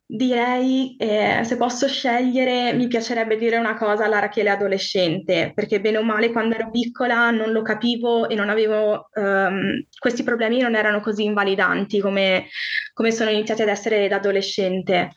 Direi, 0.07 0.97
eh, 0.97 1.41
se 1.45 1.57
posso 1.57 1.87
scegliere, 1.89 2.73
mi 2.73 2.87
piacerebbe 2.87 3.37
dire 3.37 3.57
una 3.57 3.77
cosa 3.77 4.05
alla 4.05 4.19
Rachele 4.19 4.51
adolescente, 4.51 5.53
perché 5.55 5.81
bene 5.81 5.99
o 5.99 6.03
male 6.03 6.33
quando 6.33 6.55
ero 6.55 6.71
piccola 6.71 7.31
non 7.31 7.53
lo 7.53 7.63
capivo 7.63 8.29
e 8.29 8.35
non 8.35 8.49
avevo, 8.49 9.09
ehm, 9.13 9.87
questi 9.99 10.23
problemi 10.23 10.61
non 10.61 10.75
erano 10.75 11.01
così 11.01 11.25
invalidanti 11.25 12.01
come, 12.01 12.47
come 12.93 13.11
sono 13.11 13.31
iniziati 13.31 13.63
ad 13.63 13.69
essere 13.69 14.09
da 14.09 14.17
adolescente. 14.17 15.13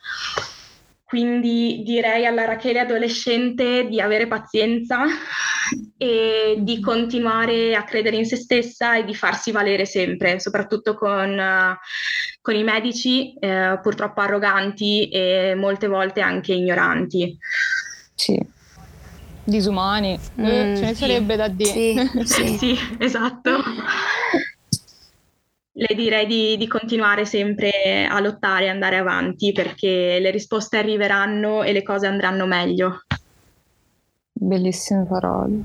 Quindi 1.10 1.82
direi 1.82 2.24
alla 2.24 2.44
Rachele 2.44 2.78
adolescente 2.78 3.88
di 3.88 4.00
avere 4.00 4.28
pazienza 4.28 5.02
e 5.96 6.54
di 6.60 6.80
continuare 6.80 7.74
a 7.74 7.82
credere 7.82 8.14
in 8.14 8.24
se 8.24 8.36
stessa 8.36 8.96
e 8.96 9.02
di 9.02 9.12
farsi 9.12 9.50
valere 9.50 9.86
sempre, 9.86 10.38
soprattutto 10.38 10.94
con, 10.94 11.36
eh, 11.36 11.78
con 12.40 12.54
i 12.54 12.62
medici 12.62 13.34
eh, 13.40 13.80
purtroppo 13.82 14.20
arroganti 14.20 15.08
e 15.08 15.56
molte 15.56 15.88
volte 15.88 16.20
anche 16.20 16.52
ignoranti. 16.52 17.36
Sì. 18.14 18.40
Disumani, 19.42 20.12
eh, 20.12 20.42
Mm, 20.42 20.74
ce 20.76 20.80
ne 20.82 20.94
sì. 20.94 20.94
sarebbe 20.94 21.34
da 21.34 21.48
dire. 21.48 21.72
Sì, 21.72 22.24
sì. 22.24 22.46
Sì, 22.56 22.78
esatto. 23.00 23.50
Le 25.80 25.94
direi 25.94 26.26
di, 26.26 26.58
di 26.58 26.68
continuare 26.68 27.24
sempre 27.24 28.04
a 28.04 28.20
lottare 28.20 28.66
e 28.66 28.68
andare 28.68 28.98
avanti 28.98 29.52
perché 29.52 30.18
le 30.20 30.30
risposte 30.30 30.76
arriveranno 30.76 31.62
e 31.62 31.72
le 31.72 31.82
cose 31.82 32.06
andranno 32.06 32.44
meglio. 32.44 33.04
Bellissime 34.30 35.06
parole. 35.06 35.62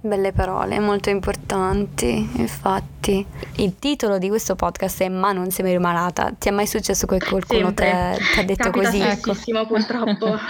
Belle 0.00 0.32
parole, 0.32 0.80
molto 0.80 1.10
importanti, 1.10 2.28
infatti. 2.34 3.24
Il 3.58 3.78
titolo 3.78 4.18
di 4.18 4.28
questo 4.28 4.56
podcast 4.56 5.02
è 5.02 5.08
Ma 5.08 5.30
non 5.30 5.52
sei 5.52 5.64
mai 5.66 5.78
malata. 5.78 6.32
Ti 6.36 6.48
è 6.48 6.50
mai 6.50 6.66
successo 6.66 7.06
che 7.06 7.18
qualcuno 7.18 7.72
ti 7.72 7.84
ha 7.84 8.14
detto 8.16 8.24
Capita 8.34 8.70
così? 8.70 9.00
Ecco. 9.00 9.34
purtroppo. 9.66 10.36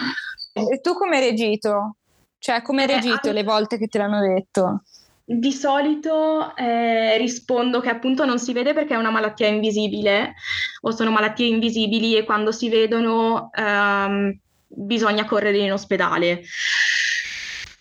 E 0.70 0.80
tu 0.80 0.94
come 0.94 1.16
hai 1.18 1.22
reagito? 1.22 1.96
Cioè, 2.38 2.62
come 2.62 2.82
hai 2.82 2.88
Eh, 2.88 2.92
reagito 2.92 3.28
all- 3.28 3.34
le 3.34 3.42
volte 3.44 3.76
che 3.78 3.86
te 3.86 3.98
l'hanno 3.98 4.20
detto? 4.20 4.82
Di 5.30 5.52
solito 5.52 6.56
eh, 6.56 7.18
rispondo 7.18 7.80
che 7.80 7.90
appunto 7.90 8.24
non 8.24 8.38
si 8.38 8.54
vede 8.54 8.72
perché 8.72 8.94
è 8.94 8.96
una 8.96 9.10
malattia 9.10 9.46
invisibile 9.46 10.32
o 10.80 10.90
sono 10.90 11.10
malattie 11.10 11.46
invisibili 11.46 12.16
e 12.16 12.24
quando 12.24 12.50
si 12.50 12.70
vedono 12.70 13.50
ehm, 13.52 14.34
bisogna 14.66 15.26
correre 15.26 15.58
in 15.58 15.70
ospedale. 15.70 16.40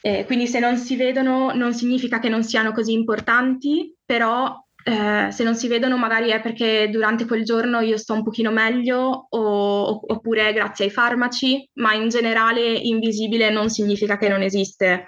Eh, 0.02 0.26
quindi 0.26 0.46
se 0.46 0.60
non 0.60 0.76
si 0.76 0.98
vedono 0.98 1.54
non 1.54 1.74
significa 1.74 2.20
che 2.20 2.28
non 2.28 2.44
siano 2.44 2.74
così 2.74 2.92
importanti, 2.92 3.96
però 4.06 4.54
eh, 4.84 5.32
se 5.32 5.44
non 5.46 5.56
si 5.56 5.70
vedono 5.70 5.96
magari 5.98 6.32
è 6.32 6.42
perché 6.42 6.90
durante 6.90 7.26
quel 7.26 7.46
giorno 7.46 7.80
io 7.80 7.98
sto 7.98 8.14
un 8.14 8.24
pochino 8.24 8.52
meglio 8.52 9.28
o- 9.30 10.02
oppure 10.06 10.52
grazie 10.52 10.84
ai 10.84 10.92
farmaci, 10.92 11.70
ma 11.76 11.94
in 11.94 12.10
generale 12.10 12.74
invisibile 12.74 13.50
non 13.50 13.70
significa 13.70 14.18
che 14.18 14.28
non 14.28 14.42
esiste. 14.42 15.06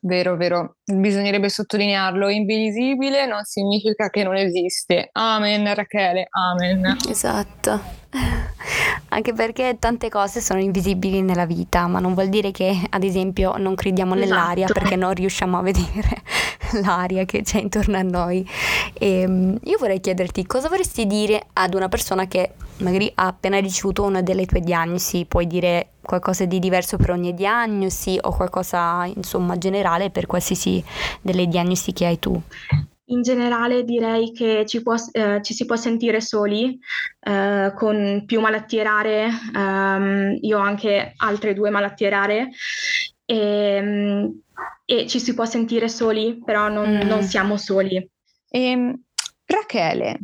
Vero, 0.00 0.36
vero, 0.36 0.76
bisognerebbe 0.84 1.48
sottolinearlo, 1.48 2.28
invisibile 2.28 3.26
non 3.26 3.42
significa 3.44 4.08
che 4.10 4.22
non 4.22 4.36
esiste. 4.36 5.08
Amen 5.12 5.74
Rachele, 5.74 6.28
amen. 6.30 6.96
Esatto. 7.08 7.80
Anche 9.10 9.32
perché 9.32 9.76
tante 9.78 10.08
cose 10.08 10.40
sono 10.40 10.60
invisibili 10.60 11.20
nella 11.22 11.46
vita, 11.46 11.86
ma 11.86 11.98
non 11.98 12.14
vuol 12.14 12.28
dire 12.28 12.50
che, 12.52 12.80
ad 12.88 13.02
esempio, 13.02 13.56
non 13.56 13.74
crediamo 13.74 14.14
nell'aria 14.14 14.64
esatto. 14.64 14.80
perché 14.80 14.96
non 14.96 15.12
riusciamo 15.14 15.58
a 15.58 15.62
vedere 15.62 16.22
l'aria 16.82 17.24
che 17.24 17.42
c'è 17.42 17.58
intorno 17.58 17.98
a 17.98 18.02
noi. 18.02 18.48
E, 18.92 19.20
ehm, 19.20 19.58
io 19.64 19.78
vorrei 19.78 20.00
chiederti 20.00 20.46
cosa 20.46 20.68
vorresti 20.68 21.06
dire 21.06 21.46
ad 21.54 21.74
una 21.74 21.88
persona 21.88 22.26
che 22.26 22.52
magari 22.80 23.10
ha 23.14 23.26
appena 23.26 23.58
ricevuto 23.58 24.04
una 24.04 24.22
delle 24.22 24.46
tue 24.46 24.60
diagnosi, 24.60 25.24
puoi 25.26 25.46
dire 25.46 25.92
qualcosa 26.02 26.44
di 26.44 26.58
diverso 26.58 26.96
per 26.96 27.10
ogni 27.10 27.34
diagnosi 27.34 28.18
o 28.20 28.34
qualcosa 28.34 29.04
insomma 29.06 29.58
generale 29.58 30.10
per 30.10 30.26
qualsiasi 30.26 30.82
delle 31.20 31.46
diagnosi 31.46 31.92
che 31.92 32.06
hai 32.06 32.18
tu? 32.18 32.40
In 33.10 33.22
generale 33.22 33.84
direi 33.84 34.32
che 34.32 34.64
ci, 34.66 34.82
può, 34.82 34.94
eh, 35.12 35.40
ci 35.42 35.54
si 35.54 35.64
può 35.64 35.76
sentire 35.76 36.20
soli 36.20 36.78
eh, 37.20 37.72
con 37.74 38.24
più 38.26 38.40
malattie 38.40 38.82
rare, 38.82 39.28
um, 39.54 40.36
io 40.40 40.58
ho 40.58 40.60
anche 40.60 41.14
altre 41.16 41.54
due 41.54 41.70
malattie 41.70 42.10
rare 42.10 42.50
e, 43.24 43.36
ehm, 43.36 44.40
e 44.84 45.06
ci 45.06 45.20
si 45.20 45.32
può 45.32 45.46
sentire 45.46 45.88
soli, 45.88 46.42
però 46.44 46.68
non, 46.68 47.00
mm. 47.02 47.08
non 47.08 47.22
siamo 47.22 47.56
soli. 47.56 47.96
E, 47.96 48.60
ehm, 48.60 49.02
Rachele, 49.46 50.18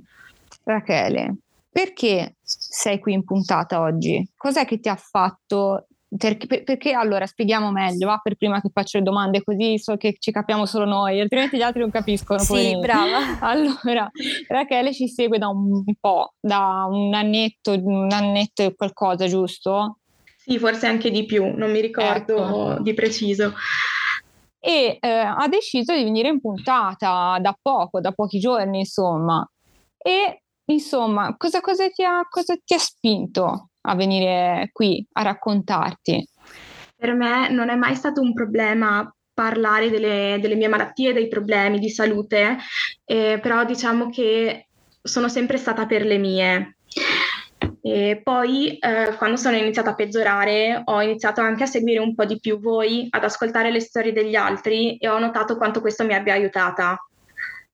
Rachele, 0.64 1.36
perché 1.74 2.36
sei 2.40 3.00
qui 3.00 3.14
in 3.14 3.24
puntata 3.24 3.80
oggi? 3.80 4.24
Cos'è 4.36 4.64
che 4.64 4.78
ti 4.78 4.88
ha 4.88 4.94
fatto? 4.94 5.88
Perché, 6.16 6.62
perché 6.62 6.92
allora 6.92 7.26
spieghiamo 7.26 7.72
meglio, 7.72 8.06
va? 8.06 8.20
Per 8.22 8.36
prima 8.36 8.60
che 8.60 8.70
faccio 8.72 8.98
le 8.98 9.02
domande, 9.02 9.42
così 9.42 9.76
so 9.80 9.96
che 9.96 10.14
ci 10.20 10.30
capiamo 10.30 10.66
solo 10.66 10.84
noi, 10.84 11.20
altrimenti 11.20 11.56
gli 11.56 11.62
altri 11.62 11.80
non 11.80 11.90
capiscono. 11.90 12.38
Sì, 12.38 12.78
brava. 12.78 13.40
Allora, 13.42 14.08
Rachele 14.46 14.94
ci 14.94 15.08
segue 15.08 15.38
da 15.38 15.48
un 15.48 15.82
po', 15.98 16.34
da 16.38 16.86
un 16.88 17.12
annetto, 17.12 17.72
un 17.72 18.12
annetto 18.12 18.62
e 18.62 18.76
qualcosa, 18.76 19.26
giusto? 19.26 19.98
Sì, 20.36 20.60
forse 20.60 20.86
anche 20.86 21.10
di 21.10 21.26
più, 21.26 21.56
non 21.56 21.72
mi 21.72 21.80
ricordo 21.80 22.74
ecco. 22.74 22.82
di 22.82 22.94
preciso 22.94 23.52
e 24.60 24.96
eh, 25.00 25.08
ha 25.08 25.48
deciso 25.48 25.92
di 25.92 26.04
venire 26.04 26.28
in 26.28 26.40
puntata 26.40 27.36
da 27.40 27.58
poco, 27.60 28.00
da 28.00 28.12
pochi 28.12 28.38
giorni, 28.38 28.78
insomma. 28.78 29.44
E 29.98 30.43
Insomma, 30.66 31.34
cosa, 31.36 31.60
cosa, 31.60 31.88
ti 31.90 32.02
ha, 32.02 32.26
cosa 32.28 32.54
ti 32.64 32.74
ha 32.74 32.78
spinto 32.78 33.70
a 33.82 33.94
venire 33.94 34.70
qui 34.72 35.06
a 35.12 35.22
raccontarti? 35.22 36.28
Per 36.96 37.14
me 37.14 37.50
non 37.50 37.68
è 37.68 37.74
mai 37.74 37.94
stato 37.94 38.20
un 38.20 38.32
problema 38.32 39.14
parlare 39.34 39.90
delle, 39.90 40.38
delle 40.40 40.54
mie 40.54 40.68
malattie, 40.68 41.12
dei 41.12 41.28
problemi 41.28 41.78
di 41.78 41.90
salute, 41.90 42.56
eh, 43.04 43.38
però 43.42 43.64
diciamo 43.64 44.08
che 44.08 44.68
sono 45.02 45.28
sempre 45.28 45.58
stata 45.58 45.86
per 45.86 46.04
le 46.04 46.18
mie. 46.18 46.76
E 47.82 48.20
poi 48.22 48.78
eh, 48.78 49.14
quando 49.18 49.36
sono 49.36 49.56
iniziata 49.56 49.90
a 49.90 49.94
peggiorare 49.94 50.80
ho 50.84 51.02
iniziato 51.02 51.42
anche 51.42 51.64
a 51.64 51.66
seguire 51.66 51.98
un 51.98 52.14
po' 52.14 52.24
di 52.24 52.40
più 52.40 52.58
voi, 52.58 53.08
ad 53.10 53.24
ascoltare 53.24 53.70
le 53.70 53.80
storie 53.80 54.12
degli 54.12 54.36
altri 54.36 54.96
e 54.96 55.08
ho 55.08 55.18
notato 55.18 55.58
quanto 55.58 55.82
questo 55.82 56.04
mi 56.06 56.14
abbia 56.14 56.32
aiutata 56.32 56.96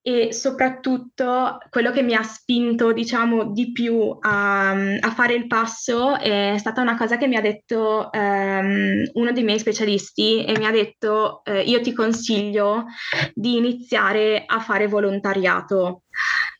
e 0.03 0.33
soprattutto 0.33 1.59
quello 1.69 1.91
che 1.91 2.03
mi 2.03 2.15
ha 2.15 2.23
spinto, 2.23 2.93
diciamo, 2.93 3.53
di 3.53 3.71
più 3.71 4.17
a, 4.21 4.71
a 4.71 5.11
fare 5.15 5.35
il 5.35 5.47
passo 5.47 6.19
è 6.19 6.55
stata 6.59 6.81
una 6.81 6.97
cosa 6.97 7.19
che 7.19 7.27
mi 7.27 7.37
ha 7.37 7.43
detto 7.43 8.09
um, 8.11 9.03
uno 9.13 9.33
dei 9.33 9.45
miei 9.45 9.59
specialisti 9.59 10.45
e 10.45 10.59
mi 10.59 10.65
ha 10.65 10.71
detto 10.71 11.43
eh, 11.45 11.63
io 11.63 11.81
ti 11.83 11.93
consiglio 11.93 12.87
di 13.35 13.57
iniziare 13.57 14.45
a 14.47 14.61
fare 14.61 14.87
volontariato 14.87 16.05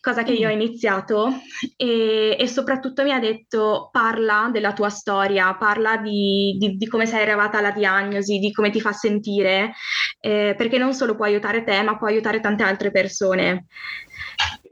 cosa 0.00 0.22
che 0.22 0.33
io 0.33 0.48
ho 0.48 0.55
mm. 0.55 0.61
iniziato 0.61 1.31
e, 1.76 2.37
e, 2.38 2.46
soprattutto 2.46 3.03
mi 3.03 3.12
ha 3.12 3.18
detto 3.18 3.90
parla 3.92 4.48
della 4.50 4.72
tua 4.72 4.88
storia, 4.88 5.55
parla 5.57 5.98
di, 5.98 6.57
di, 6.59 6.76
di, 6.76 6.87
come 6.87 7.07
sei 7.07 7.22
arrivata 7.22 7.59
alla 7.59 7.70
diagnosi, 7.70 8.38
di 8.38 8.50
come 8.50 8.70
ti 8.70 8.81
fa 8.81 8.92
sentire, 8.92 9.74
eh, 10.20 10.54
perché 10.56 10.78
non 10.78 10.94
solo 10.94 11.14
può 11.14 11.24
aiutare 11.24 11.64
te, 11.64 11.83
ma 11.83 11.96
può 11.96 12.06
aiutare 12.06 12.40
tante 12.40 12.62
altre 12.62 12.90
persone. 12.90 13.66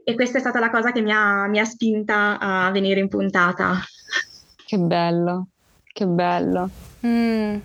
E 0.03 0.15
questa 0.15 0.37
è 0.37 0.41
stata 0.41 0.59
la 0.59 0.69
cosa 0.69 0.91
che 0.91 1.01
mi 1.01 1.11
ha, 1.11 1.47
mi 1.47 1.59
ha 1.59 1.65
spinta 1.65 2.37
a 2.39 2.71
venire 2.71 2.99
in 2.99 3.09
puntata. 3.09 3.79
Che 4.65 4.77
bello, 4.77 5.47
che 5.91 6.05
bello. 6.05 6.69
Mm. 7.05 7.57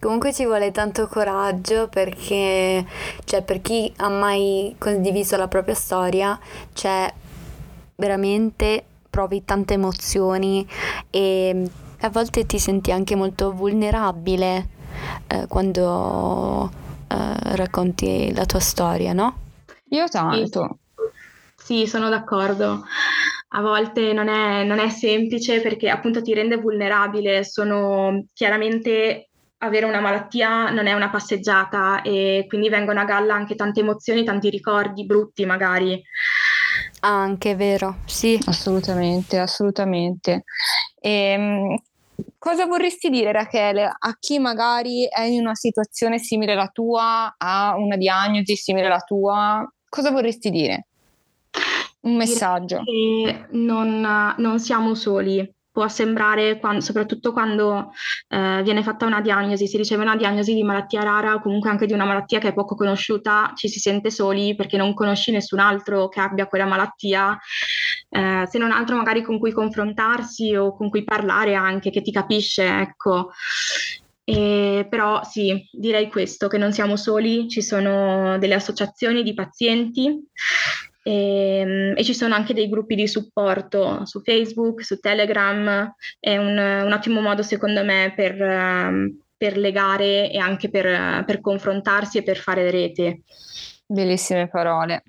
Comunque 0.00 0.34
ci 0.34 0.44
vuole 0.44 0.70
tanto 0.70 1.06
coraggio 1.06 1.88
perché, 1.88 2.84
cioè, 3.24 3.42
per 3.42 3.62
chi 3.62 3.90
ha 3.96 4.10
mai 4.10 4.74
condiviso 4.78 5.36
la 5.36 5.48
propria 5.48 5.74
storia, 5.74 6.38
c'è 6.74 7.10
veramente 7.96 8.84
provi 9.08 9.44
tante 9.44 9.74
emozioni 9.74 10.66
e 11.08 11.70
a 12.00 12.10
volte 12.10 12.44
ti 12.44 12.58
senti 12.58 12.90
anche 12.92 13.14
molto 13.14 13.52
vulnerabile 13.52 14.68
eh, 15.28 15.46
quando 15.46 16.70
eh, 17.14 17.56
racconti 17.56 18.32
la 18.34 18.44
tua 18.44 18.60
storia, 18.60 19.12
no? 19.12 19.38
Io 19.90 20.08
tanto. 20.08 20.78
Sì, 21.56 21.82
sì 21.82 21.86
sono 21.86 22.08
d'accordo. 22.08 22.84
A 23.56 23.60
volte 23.60 24.12
non 24.12 24.28
è, 24.28 24.64
non 24.64 24.78
è 24.80 24.88
semplice 24.88 25.60
perché 25.60 25.88
appunto 25.88 26.20
ti 26.22 26.34
rende 26.34 26.56
vulnerabile, 26.56 27.44
sono 27.44 28.24
chiaramente 28.32 29.28
avere 29.58 29.86
una 29.86 30.00
malattia 30.00 30.70
non 30.70 30.86
è 30.86 30.92
una 30.92 31.10
passeggiata 31.10 32.02
e 32.02 32.44
quindi 32.48 32.68
vengono 32.68 33.00
a 33.00 33.04
galla 33.04 33.34
anche 33.34 33.54
tante 33.54 33.80
emozioni, 33.80 34.24
tanti 34.24 34.50
ricordi 34.50 35.06
brutti 35.06 35.46
magari. 35.46 36.02
Anche 37.00 37.54
vero, 37.54 37.98
sì. 38.06 38.38
Assolutamente, 38.46 39.38
assolutamente. 39.38 40.44
E, 41.00 41.10
ehm, 41.10 41.76
cosa 42.38 42.66
vorresti 42.66 43.08
dire 43.08 43.32
Rachele 43.32 43.84
a 43.84 44.16
chi 44.18 44.38
magari 44.38 45.06
è 45.08 45.22
in 45.22 45.40
una 45.40 45.54
situazione 45.54 46.18
simile 46.18 46.52
alla 46.52 46.68
tua, 46.68 47.34
ha 47.36 47.74
una 47.76 47.96
diagnosi 47.96 48.54
simile 48.56 48.86
alla 48.86 49.00
tua? 49.00 49.66
Cosa 49.88 50.10
vorresti 50.10 50.50
dire? 50.50 50.86
Un 52.00 52.16
messaggio. 52.16 52.82
Non, 53.50 54.34
non 54.36 54.58
siamo 54.58 54.94
soli 54.94 55.54
può 55.74 55.88
sembrare, 55.88 56.60
quando, 56.60 56.80
soprattutto 56.80 57.32
quando 57.32 57.90
eh, 58.28 58.60
viene 58.62 58.84
fatta 58.84 59.06
una 59.06 59.20
diagnosi, 59.20 59.66
si 59.66 59.76
riceve 59.76 60.02
una 60.02 60.14
diagnosi 60.14 60.54
di 60.54 60.62
malattia 60.62 61.02
rara 61.02 61.34
o 61.34 61.40
comunque 61.40 61.68
anche 61.68 61.86
di 61.86 61.92
una 61.92 62.04
malattia 62.04 62.38
che 62.38 62.50
è 62.50 62.54
poco 62.54 62.76
conosciuta, 62.76 63.50
ci 63.56 63.66
si 63.66 63.80
sente 63.80 64.12
soli 64.12 64.54
perché 64.54 64.76
non 64.76 64.94
conosci 64.94 65.32
nessun 65.32 65.58
altro 65.58 66.08
che 66.08 66.20
abbia 66.20 66.46
quella 66.46 66.64
malattia, 66.64 67.36
eh, 68.14 68.46
se 68.46 68.58
non 68.58 68.70
altro 68.70 68.94
magari 68.94 69.22
con 69.22 69.40
cui 69.40 69.50
confrontarsi 69.50 70.54
o 70.54 70.76
con 70.76 70.88
cui 70.88 71.02
parlare 71.02 71.54
anche, 71.54 71.90
che 71.90 72.00
ti 72.00 72.12
capisce, 72.12 72.64
ecco. 72.64 73.30
E, 74.22 74.86
però 74.88 75.24
sì, 75.24 75.68
direi 75.72 76.08
questo, 76.08 76.46
che 76.46 76.56
non 76.56 76.72
siamo 76.72 76.94
soli, 76.94 77.48
ci 77.48 77.60
sono 77.60 78.38
delle 78.38 78.54
associazioni 78.54 79.24
di 79.24 79.34
pazienti 79.34 80.16
e, 81.02 81.58
ehm, 81.58 81.94
e, 81.96 82.04
ci 82.04 82.14
sono 82.14 82.34
anche 82.34 82.54
dei 82.54 82.68
gruppi 82.68 82.94
di 82.94 83.08
supporto 83.08 84.06
su 84.06 84.22
Facebook, 84.22 84.84
su 84.84 85.00
Telegram, 85.00 85.92
è 86.20 86.36
un, 86.36 86.56
un 86.56 86.92
ottimo 86.92 87.20
modo 87.20 87.42
secondo 87.42 87.82
me 87.82 88.12
per, 88.14 88.40
ehm, 88.40 89.18
per 89.36 89.58
legare 89.58 90.30
e 90.30 90.38
anche 90.38 90.70
per, 90.70 91.24
per 91.24 91.40
confrontarsi 91.40 92.18
e 92.18 92.22
per 92.22 92.36
fare 92.36 92.70
rete. 92.70 93.22
Bellissime 93.86 94.48
parole. 94.48 95.02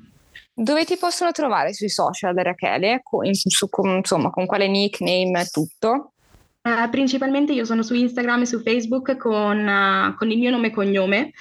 Dove 0.58 0.86
ti 0.86 0.96
possono 0.96 1.32
trovare 1.32 1.74
sui 1.74 1.90
social, 1.90 2.34
Rachele? 2.34 3.02
Con, 3.04 3.34
su, 3.34 3.68
con, 3.68 3.98
insomma, 3.98 4.30
con 4.30 4.46
quale 4.46 4.70
nickname 4.70 5.42
e 5.42 5.46
tutto? 5.52 6.14
Uh, 6.62 6.90
principalmente 6.90 7.52
io 7.52 7.66
sono 7.66 7.84
su 7.84 7.94
Instagram 7.94 8.42
e 8.42 8.46
su 8.46 8.62
Facebook 8.62 9.18
con, 9.18 9.68
uh, 9.68 10.16
con 10.16 10.32
il 10.32 10.38
mio 10.38 10.52
nome 10.52 10.68
e 10.68 10.72
cognome. 10.72 11.32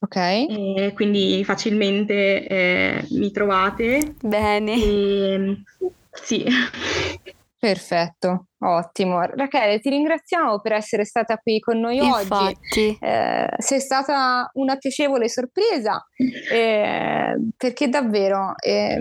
Ok. 0.00 0.16
E 0.16 0.90
quindi 0.94 1.44
facilmente 1.44 2.46
eh, 2.46 3.06
mi 3.10 3.30
trovate. 3.30 4.16
Bene. 4.20 4.74
E, 4.74 5.62
sì. 6.10 6.44
Perfetto, 7.56 8.46
ottimo. 8.60 9.20
Rachele, 9.20 9.80
ti 9.80 9.90
ringraziamo 9.90 10.60
per 10.60 10.72
essere 10.72 11.04
stata 11.04 11.36
qui 11.36 11.58
con 11.60 11.78
noi 11.78 11.98
Infatti. 11.98 12.44
oggi. 12.44 12.98
Eh, 13.00 13.48
sei 13.58 13.80
stata 13.80 14.50
una 14.54 14.76
piacevole 14.76 15.28
sorpresa 15.28 16.06
eh, 16.52 17.34
perché 17.56 17.88
davvero 17.88 18.54
eh, 18.58 18.98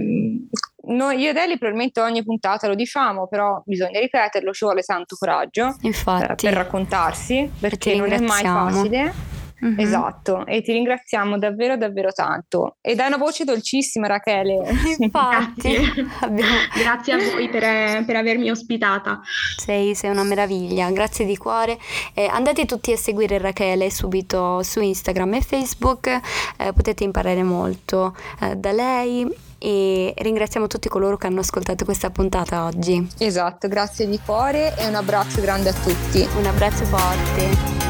noi, 0.88 1.20
io 1.20 1.30
ed 1.30 1.38
Eli 1.38 1.58
probabilmente 1.58 2.00
ogni 2.00 2.24
puntata 2.24 2.68
lo 2.68 2.76
diciamo, 2.76 3.28
però 3.28 3.62
bisogna 3.66 4.00
ripeterlo, 4.00 4.52
ci 4.54 4.66
vuole 4.66 4.82
tanto 4.82 5.16
coraggio 5.18 5.76
Infatti. 5.82 6.46
per 6.46 6.54
raccontarsi 6.54 7.50
perché 7.60 7.96
non 7.96 8.12
è 8.12 8.20
mai 8.20 8.44
facile 8.44 9.38
Mm-hmm. 9.64 9.80
Esatto, 9.80 10.46
e 10.46 10.62
ti 10.62 10.72
ringraziamo 10.72 11.38
davvero 11.38 11.78
davvero 11.78 12.12
tanto. 12.12 12.78
Ed 12.82 13.00
hai 13.00 13.08
una 13.08 13.18
voce 13.18 13.44
dolcissima 13.44 14.08
Rachele. 14.08 14.62
Infatti, 14.98 15.76
abbiamo... 16.22 16.56
grazie 16.76 17.14
a 17.14 17.18
voi 17.18 17.50
per, 17.50 18.06
per, 18.06 18.16
avermi 18.16 18.50
ospitata. 18.50 19.22
Sei, 19.58 19.96
sei, 19.96 20.10
una 20.10 20.24
meraviglia, 20.24 20.90
grazie 20.92 21.26
di 21.26 21.38
cuore. 21.38 21.78
Eh, 22.14 22.26
andate 22.26 22.66
tutti 22.66 22.92
a 22.92 22.98
seguire 22.98 23.38
Rachele 23.38 23.90
subito 23.92 24.64
su 24.64 24.80
Instagram 24.80 25.36
e 25.36 25.42
Facebook, 25.42 26.08
eh, 26.08 26.74
potete 26.74 27.04
imparare 27.04 27.44
molto 27.44 28.16
eh, 28.42 28.56
da 28.56 28.72
lei 28.72 29.48
e 29.60 30.14
ringraziamo 30.16 30.68
tutti 30.68 30.88
coloro 30.88 31.18
che 31.18 31.28
hanno 31.28 31.42
ascoltato 31.42 31.84
questa 31.84 32.10
puntata 32.10 32.66
oggi. 32.66 33.06
Esatto, 33.18 33.68
grazie 33.68 34.08
di 34.08 34.20
cuore 34.26 34.74
e 34.78 34.88
un 34.88 34.96
abbraccio 34.96 35.42
grande 35.42 35.70
a 35.70 35.74
tutti. 35.74 36.26
Un 36.38 36.46
abbraccio 36.46 36.86
forte. 36.86 37.89